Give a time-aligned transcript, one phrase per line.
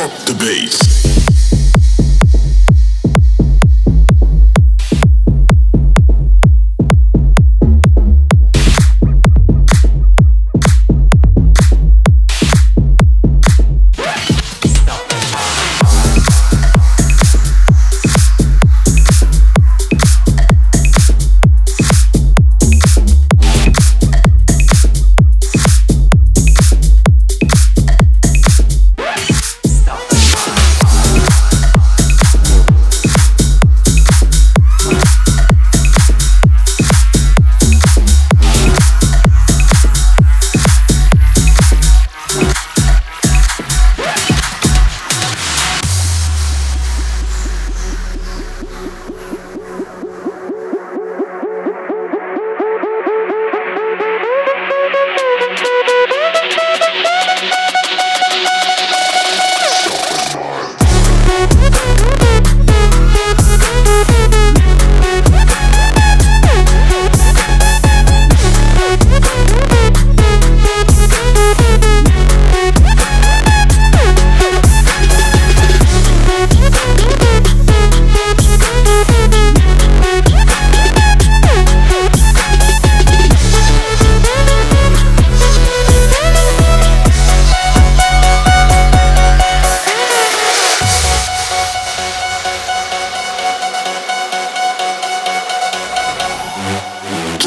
[0.00, 1.09] Drop the bass.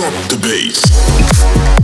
[0.04, 1.83] Drop the bass.